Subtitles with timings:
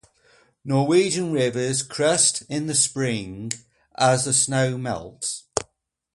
[0.65, 3.51] Norwegian rivers crest in the spring
[3.95, 5.43] as the snow melts.